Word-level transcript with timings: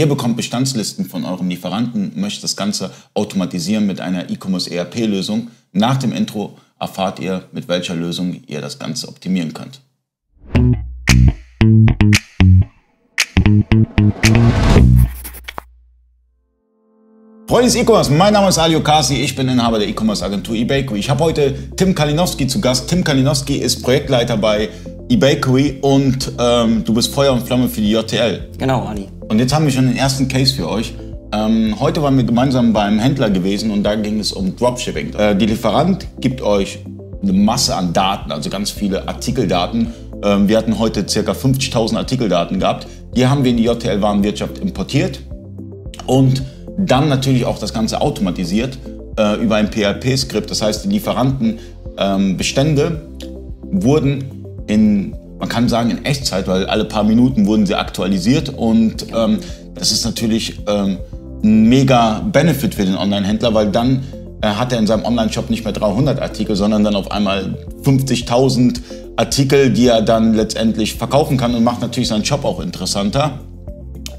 Ihr 0.00 0.08
bekommt 0.08 0.38
Bestandslisten 0.38 1.04
von 1.04 1.26
eurem 1.26 1.50
Lieferanten, 1.50 2.12
möchtet 2.18 2.44
das 2.44 2.56
Ganze 2.56 2.90
automatisieren 3.12 3.86
mit 3.86 4.00
einer 4.00 4.30
E-Commerce 4.30 4.70
ERP-Lösung. 4.70 5.48
Nach 5.72 5.98
dem 5.98 6.14
Intro 6.14 6.56
erfahrt 6.78 7.18
ihr, 7.18 7.44
mit 7.52 7.68
welcher 7.68 7.96
Lösung 7.96 8.40
ihr 8.46 8.62
das 8.62 8.78
Ganze 8.78 9.08
optimieren 9.08 9.52
könnt. 9.52 9.82
Freunde 17.46 17.66
des 17.66 17.74
E-Commerce, 17.74 18.10
mein 18.10 18.32
Name 18.32 18.48
ist 18.48 18.56
Ali 18.56 18.76
Okasi, 18.76 19.16
ich 19.16 19.36
bin 19.36 19.48
Inhaber 19.48 19.80
der 19.80 19.88
E-Commerce 19.88 20.24
Agentur 20.24 20.54
eBakery. 20.54 20.98
Ich 20.98 21.10
habe 21.10 21.24
heute 21.24 21.52
Tim 21.76 21.94
Kalinowski 21.94 22.46
zu 22.46 22.62
Gast. 22.62 22.88
Tim 22.88 23.04
Kalinowski 23.04 23.56
ist 23.58 23.82
Projektleiter 23.82 24.38
bei 24.38 24.70
eBakery 25.10 25.78
und 25.80 26.32
ähm, 26.38 26.84
du 26.84 26.94
bist 26.94 27.12
Feuer 27.12 27.32
und 27.32 27.42
Flamme 27.42 27.68
für 27.68 27.80
die 27.80 27.90
JTL. 27.90 28.48
Genau, 28.58 28.84
Ali. 28.84 29.08
Und 29.28 29.40
jetzt 29.40 29.52
haben 29.52 29.64
wir 29.64 29.72
schon 29.72 29.88
den 29.88 29.96
ersten 29.96 30.28
Case 30.28 30.54
für 30.54 30.68
euch. 30.68 30.94
Ähm, 31.32 31.74
heute 31.80 32.00
waren 32.00 32.16
wir 32.16 32.22
gemeinsam 32.22 32.72
beim 32.72 33.00
Händler 33.00 33.28
gewesen 33.28 33.72
und 33.72 33.82
da 33.82 33.96
ging 33.96 34.20
es 34.20 34.30
um 34.32 34.54
Dropshipping. 34.54 35.14
Äh, 35.14 35.34
die 35.36 35.46
Lieferant 35.46 36.06
gibt 36.20 36.42
euch 36.42 36.78
eine 37.22 37.32
Masse 37.32 37.74
an 37.74 37.92
Daten, 37.92 38.30
also 38.30 38.50
ganz 38.50 38.70
viele 38.70 39.08
Artikeldaten. 39.08 39.92
Ähm, 40.22 40.46
wir 40.48 40.56
hatten 40.56 40.78
heute 40.78 41.02
ca. 41.02 41.32
50.000 41.32 41.96
Artikeldaten 41.96 42.60
gehabt. 42.60 42.86
Die 43.16 43.26
haben 43.26 43.42
wir 43.42 43.50
in 43.50 43.56
die 43.56 43.64
JTL-Warenwirtschaft 43.64 44.58
importiert 44.58 45.20
und 46.06 46.44
dann 46.78 47.08
natürlich 47.08 47.44
auch 47.44 47.58
das 47.58 47.74
Ganze 47.74 48.00
automatisiert 48.00 48.78
äh, 49.18 49.42
über 49.42 49.56
ein 49.56 49.72
PHP-Skript. 49.72 50.48
Das 50.50 50.62
heißt, 50.62 50.84
die 50.84 50.88
Lieferantenbestände 50.88 52.82
ähm, 52.84 53.82
wurden 53.82 54.39
in, 54.70 55.14
man 55.38 55.48
kann 55.48 55.68
sagen, 55.68 55.90
in 55.90 56.04
Echtzeit, 56.04 56.46
weil 56.46 56.66
alle 56.66 56.84
paar 56.84 57.04
Minuten 57.04 57.46
wurden 57.46 57.66
sie 57.66 57.74
aktualisiert. 57.74 58.50
Und 58.50 59.06
ähm, 59.14 59.38
das 59.74 59.90
ist 59.90 60.04
natürlich 60.04 60.60
ähm, 60.66 60.98
ein 61.42 61.68
mega 61.68 62.20
Benefit 62.32 62.74
für 62.74 62.84
den 62.84 62.96
Online-Händler, 62.96 63.52
weil 63.52 63.70
dann 63.70 64.04
äh, 64.42 64.48
hat 64.48 64.72
er 64.72 64.78
in 64.78 64.86
seinem 64.86 65.04
Online-Shop 65.04 65.50
nicht 65.50 65.64
mehr 65.64 65.72
300 65.72 66.20
Artikel, 66.20 66.54
sondern 66.54 66.84
dann 66.84 66.94
auf 66.94 67.10
einmal 67.10 67.56
50.000 67.82 68.80
Artikel, 69.16 69.70
die 69.70 69.88
er 69.88 70.02
dann 70.02 70.34
letztendlich 70.34 70.94
verkaufen 70.94 71.36
kann 71.36 71.54
und 71.54 71.64
macht 71.64 71.80
natürlich 71.80 72.08
seinen 72.08 72.24
Shop 72.24 72.44
auch 72.44 72.60
interessanter 72.60 73.40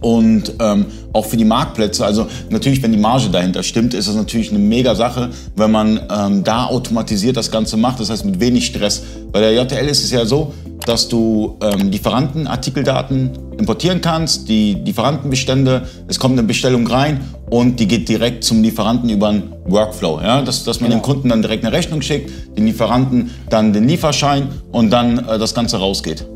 und 0.00 0.54
ähm, 0.60 0.86
auch 1.12 1.26
für 1.26 1.36
die 1.36 1.44
Marktplätze. 1.44 2.04
Also 2.04 2.26
natürlich, 2.48 2.82
wenn 2.82 2.92
die 2.92 2.98
Marge 2.98 3.28
dahinter 3.30 3.62
stimmt, 3.62 3.94
ist 3.94 4.08
das 4.08 4.14
natürlich 4.14 4.50
eine 4.50 4.58
mega 4.58 4.94
Sache, 4.94 5.30
wenn 5.56 5.70
man 5.70 6.00
ähm, 6.10 6.44
da 6.44 6.66
automatisiert 6.66 7.36
das 7.36 7.50
Ganze 7.50 7.76
macht. 7.76 8.00
Das 8.00 8.10
heißt 8.10 8.24
mit 8.24 8.40
wenig 8.40 8.66
Stress. 8.66 9.02
Bei 9.32 9.40
der 9.40 9.54
JTL 9.54 9.86
ist 9.86 10.02
es 10.02 10.10
ja 10.10 10.24
so, 10.24 10.52
dass 10.86 11.08
du 11.08 11.58
ähm, 11.62 11.90
Lieferanten, 11.90 12.46
Artikeldaten 12.46 13.30
importieren 13.58 14.00
kannst, 14.00 14.48
die 14.48 14.74
Lieferantenbestände, 14.74 15.86
es 16.08 16.18
kommt 16.18 16.38
eine 16.38 16.46
Bestellung 16.46 16.86
rein 16.86 17.20
und 17.50 17.78
die 17.78 17.86
geht 17.86 18.08
direkt 18.08 18.44
zum 18.44 18.62
Lieferanten 18.62 19.10
über 19.10 19.28
einen 19.28 19.52
Workflow. 19.66 20.20
Ja? 20.20 20.42
Dass, 20.42 20.64
dass 20.64 20.80
man 20.80 20.90
genau. 20.90 21.02
dem 21.02 21.04
Kunden 21.04 21.28
dann 21.28 21.42
direkt 21.42 21.64
eine 21.64 21.76
Rechnung 21.76 22.00
schickt, 22.00 22.30
den 22.56 22.66
Lieferanten 22.66 23.30
dann 23.50 23.72
den 23.72 23.86
Lieferschein 23.86 24.48
und 24.72 24.90
dann 24.90 25.18
äh, 25.18 25.38
das 25.38 25.54
Ganze 25.54 25.76
rausgeht. 25.76 26.26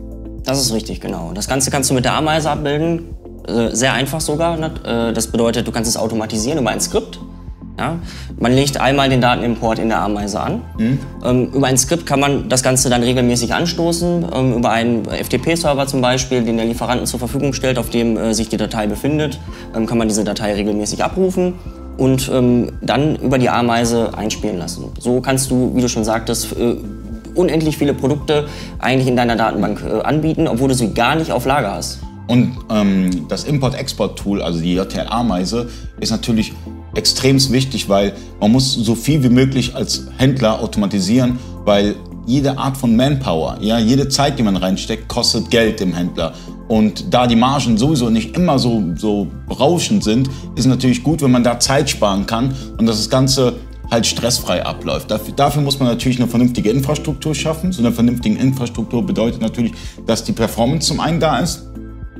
Das 0.44 0.60
ist 0.60 0.74
richtig, 0.74 1.00
genau. 1.00 1.32
Das 1.34 1.48
Ganze 1.48 1.70
kannst 1.70 1.88
du 1.88 1.94
mit 1.94 2.04
der 2.04 2.14
Ameise 2.14 2.50
abbilden. 2.50 3.14
Äh, 3.46 3.74
sehr 3.74 3.92
einfach 3.92 4.20
sogar. 4.20 4.56
Ne? 4.56 4.70
Äh, 4.84 5.12
das 5.12 5.26
bedeutet, 5.26 5.66
du 5.66 5.72
kannst 5.72 5.90
es 5.90 5.96
automatisieren 5.96 6.58
über 6.58 6.70
ein 6.70 6.80
Skript. 6.80 7.18
Ja? 7.78 7.98
Man 8.38 8.52
legt 8.52 8.80
einmal 8.80 9.08
den 9.08 9.20
Datenimport 9.20 9.78
in 9.78 9.88
der 9.88 10.00
Ameise 10.00 10.40
an. 10.40 10.62
Mhm. 10.78 10.98
Ähm, 11.24 11.52
über 11.52 11.66
ein 11.66 11.76
Skript 11.76 12.06
kann 12.06 12.20
man 12.20 12.48
das 12.48 12.62
Ganze 12.62 12.88
dann 12.88 13.02
regelmäßig 13.02 13.52
anstoßen. 13.52 14.26
Ähm, 14.34 14.54
über 14.54 14.70
einen 14.70 15.04
FTP-Server 15.04 15.86
zum 15.86 16.00
Beispiel, 16.00 16.42
den 16.42 16.56
der 16.56 16.66
Lieferanten 16.66 17.06
zur 17.06 17.18
Verfügung 17.18 17.52
stellt, 17.52 17.78
auf 17.78 17.90
dem 17.90 18.16
äh, 18.16 18.32
sich 18.32 18.48
die 18.48 18.56
Datei 18.56 18.86
befindet, 18.86 19.38
ähm, 19.76 19.86
kann 19.86 19.98
man 19.98 20.08
diese 20.08 20.24
Datei 20.24 20.54
regelmäßig 20.54 21.04
abrufen 21.04 21.54
und 21.96 22.28
dann 22.82 23.14
über 23.14 23.38
die 23.38 23.48
Ameise 23.48 24.18
einspielen 24.18 24.58
lassen. 24.58 24.90
So 24.98 25.20
kannst 25.20 25.52
du, 25.52 25.76
wie 25.76 25.80
du 25.80 25.88
schon 25.88 26.02
sagtest, 26.02 26.48
unendlich 27.36 27.78
viele 27.78 27.94
Produkte 27.94 28.48
eigentlich 28.80 29.06
in 29.06 29.14
deiner 29.14 29.36
Datenbank 29.36 29.80
anbieten, 30.02 30.48
obwohl 30.48 30.66
du 30.66 30.74
sie 30.74 30.92
gar 30.92 31.14
nicht 31.14 31.30
auf 31.30 31.46
Lager 31.46 31.72
hast. 31.72 32.00
Und 32.26 32.56
ähm, 32.70 33.28
das 33.28 33.44
Import-Export-Tool, 33.44 34.40
also 34.42 34.60
die 34.60 34.74
JTL-Ameise, 34.74 35.68
ist 36.00 36.10
natürlich 36.10 36.52
extrem 36.94 37.36
wichtig, 37.52 37.88
weil 37.88 38.14
man 38.40 38.52
muss 38.52 38.72
so 38.72 38.94
viel 38.94 39.22
wie 39.22 39.28
möglich 39.28 39.74
als 39.74 40.06
Händler 40.16 40.60
automatisieren, 40.60 41.38
weil 41.64 41.96
jede 42.26 42.56
Art 42.56 42.76
von 42.76 42.96
Manpower, 42.96 43.58
ja, 43.60 43.78
jede 43.78 44.08
Zeit, 44.08 44.38
die 44.38 44.42
man 44.42 44.56
reinsteckt, 44.56 45.08
kostet 45.08 45.50
Geld 45.50 45.80
dem 45.80 45.92
Händler. 45.92 46.32
Und 46.68 47.12
da 47.12 47.26
die 47.26 47.36
Margen 47.36 47.76
sowieso 47.76 48.08
nicht 48.08 48.34
immer 48.36 48.58
so, 48.58 48.82
so 48.96 49.26
berauschend 49.46 50.02
sind, 50.02 50.30
ist 50.54 50.64
natürlich 50.64 51.02
gut, 51.02 51.20
wenn 51.20 51.30
man 51.30 51.44
da 51.44 51.60
Zeit 51.60 51.90
sparen 51.90 52.24
kann 52.24 52.54
und 52.78 52.86
dass 52.86 52.96
das 52.96 53.10
Ganze 53.10 53.54
halt 53.90 54.06
stressfrei 54.06 54.64
abläuft. 54.64 55.10
Dafür, 55.10 55.34
dafür, 55.34 55.60
muss 55.60 55.78
man 55.78 55.88
natürlich 55.88 56.18
eine 56.18 56.28
vernünftige 56.28 56.70
Infrastruktur 56.70 57.34
schaffen. 57.34 57.70
So 57.70 57.82
eine 57.82 57.92
vernünftige 57.92 58.38
Infrastruktur 58.38 59.04
bedeutet 59.04 59.42
natürlich, 59.42 59.72
dass 60.06 60.24
die 60.24 60.32
Performance 60.32 60.88
zum 60.88 61.00
einen 61.00 61.20
da 61.20 61.40
ist 61.40 61.66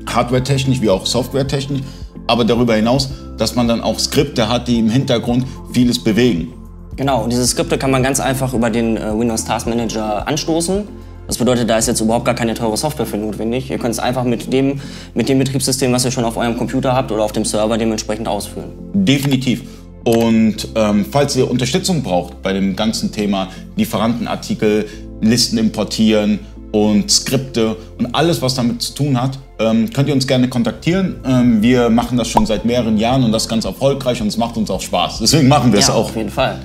hardware-technisch 0.07 0.81
wie 0.81 0.89
auch 0.89 1.05
software-technisch, 1.05 1.81
aber 2.27 2.45
darüber 2.45 2.75
hinaus, 2.75 3.09
dass 3.37 3.55
man 3.55 3.67
dann 3.67 3.81
auch 3.81 3.99
Skripte 3.99 4.49
hat, 4.49 4.67
die 4.67 4.79
im 4.79 4.89
Hintergrund 4.89 5.45
vieles 5.73 6.03
bewegen. 6.03 6.53
Genau, 6.95 7.23
und 7.23 7.31
diese 7.31 7.45
Skripte 7.45 7.77
kann 7.77 7.91
man 7.91 8.03
ganz 8.03 8.19
einfach 8.19 8.53
über 8.53 8.69
den 8.69 8.95
äh, 8.95 9.17
Windows 9.17 9.43
Task 9.43 9.67
Manager 9.67 10.27
anstoßen. 10.27 10.87
Das 11.27 11.37
bedeutet, 11.37 11.69
da 11.69 11.77
ist 11.77 11.87
jetzt 11.87 12.01
überhaupt 12.01 12.25
gar 12.25 12.35
keine 12.35 12.53
teure 12.53 12.77
Software 12.77 13.05
für 13.05 13.17
notwendig. 13.17 13.69
Ihr 13.71 13.79
könnt 13.79 13.93
es 13.93 13.99
einfach 13.99 14.23
mit 14.23 14.53
dem, 14.53 14.79
mit 15.13 15.27
dem 15.27 15.39
Betriebssystem, 15.39 15.91
was 15.91 16.05
ihr 16.05 16.11
schon 16.11 16.23
auf 16.23 16.37
eurem 16.37 16.55
Computer 16.57 16.93
habt 16.93 17.11
oder 17.11 17.23
auf 17.23 17.31
dem 17.31 17.45
Server 17.45 17.77
dementsprechend 17.77 18.27
ausführen. 18.27 18.71
Definitiv. 18.93 19.63
Und 20.05 20.67
ähm, 20.75 21.05
falls 21.11 21.35
ihr 21.35 21.49
Unterstützung 21.49 22.03
braucht 22.03 22.43
bei 22.43 22.53
dem 22.53 22.75
ganzen 22.75 23.11
Thema 23.11 23.49
Lieferantenartikel, 23.75 24.85
Listen 25.21 25.57
importieren 25.57 26.39
und 26.75 27.09
Skripte 27.09 27.77
und 27.97 28.13
alles, 28.13 28.41
was 28.41 28.55
damit 28.55 28.81
zu 28.81 28.93
tun 28.93 29.21
hat, 29.21 29.39
ähm, 29.59 29.89
könnt 29.93 30.09
ihr 30.09 30.13
uns 30.13 30.27
gerne 30.27 30.49
kontaktieren. 30.49 31.15
Ähm, 31.25 31.61
wir 31.61 31.89
machen 31.89 32.17
das 32.17 32.27
schon 32.27 32.45
seit 32.45 32.65
mehreren 32.65 32.97
Jahren 32.97 33.23
und 33.23 33.31
das 33.31 33.47
ganz 33.47 33.63
erfolgreich 33.63 34.21
und 34.21 34.27
es 34.27 34.35
macht 34.35 34.57
uns 34.57 34.69
auch 34.69 34.81
Spaß. 34.81 35.19
Deswegen 35.19 35.47
machen 35.47 35.71
wir 35.71 35.79
es 35.79 35.87
ja, 35.87 35.93
auch. 35.93 36.09
Auf 36.09 36.15
jeden 36.17 36.29
Fall. 36.29 36.59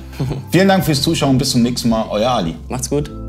Vielen 0.51 0.67
Dank 0.67 0.85
fürs 0.85 1.01
Zuschauen. 1.01 1.39
Bis 1.39 1.51
zum 1.51 1.63
nächsten 1.63 1.89
Mal. 1.89 2.07
Euer 2.11 2.31
Ali. 2.31 2.57
Macht's 2.69 2.91
gut. 2.91 3.20